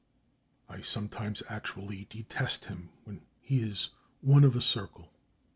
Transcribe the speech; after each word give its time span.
I 0.67 0.81
sometimes 0.81 1.43
actually 1.47 2.07
detest 2.09 2.65
him 2.65 2.89
when 3.03 3.21
he 3.39 3.61
is 3.61 3.91
one 4.21 4.43
of 4.43 4.55
a 4.55 4.61
circle. 4.61 5.11